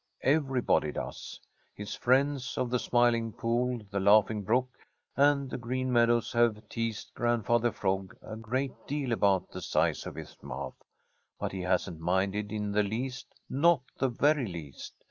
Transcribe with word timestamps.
Everybody 0.23 0.91
does. 0.91 1.39
His 1.75 1.93
friends 1.93 2.57
of 2.57 2.71
the 2.71 2.79
Smiling 2.79 3.33
Pool, 3.33 3.81
the 3.91 3.99
Laughing 3.99 4.41
Brook, 4.41 4.79
and 5.15 5.47
the 5.47 5.59
Green 5.59 5.93
Meadows 5.93 6.31
have 6.31 6.67
teased 6.69 7.13
Grandfather 7.13 7.71
Frog 7.71 8.15
a 8.19 8.35
great 8.35 8.73
deal 8.87 9.11
about 9.11 9.51
the 9.51 9.61
size 9.61 10.07
of 10.07 10.15
his 10.15 10.35
mouth, 10.41 10.81
but 11.39 11.51
he 11.51 11.61
hasn't 11.61 11.99
minded 11.99 12.51
in 12.51 12.71
the 12.71 12.81
least, 12.81 13.27
not 13.47 13.83
the 13.99 14.09
very 14.09 14.47
least. 14.47 14.95